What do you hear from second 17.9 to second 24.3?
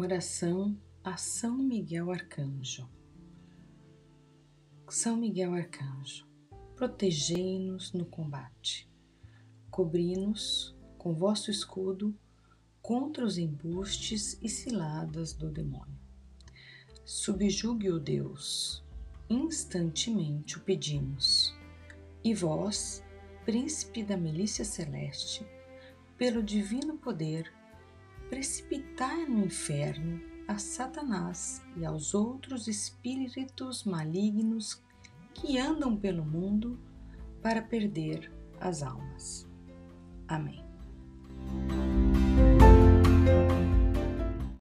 Deus, instantemente o pedimos, e vós, príncipe da